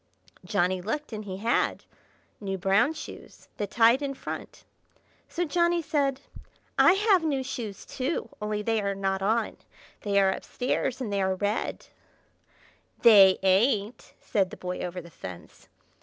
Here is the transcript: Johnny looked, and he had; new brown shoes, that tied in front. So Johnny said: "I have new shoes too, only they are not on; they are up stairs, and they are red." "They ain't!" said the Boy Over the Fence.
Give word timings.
Johnny 0.43 0.81
looked, 0.81 1.13
and 1.13 1.25
he 1.25 1.37
had; 1.37 1.85
new 2.39 2.57
brown 2.57 2.91
shoes, 2.95 3.47
that 3.57 3.69
tied 3.69 4.01
in 4.01 4.15
front. 4.15 4.63
So 5.29 5.45
Johnny 5.45 5.83
said: 5.83 6.21
"I 6.75 6.93
have 6.93 7.23
new 7.23 7.43
shoes 7.43 7.85
too, 7.85 8.27
only 8.41 8.63
they 8.63 8.81
are 8.81 8.95
not 8.95 9.21
on; 9.21 9.57
they 10.01 10.19
are 10.19 10.33
up 10.33 10.43
stairs, 10.43 11.01
and 11.01 11.13
they 11.13 11.21
are 11.21 11.35
red." 11.35 11.85
"They 13.03 13.37
ain't!" 13.43 14.15
said 14.19 14.49
the 14.49 14.57
Boy 14.57 14.79
Over 14.79 15.01
the 15.01 15.11
Fence. 15.11 15.67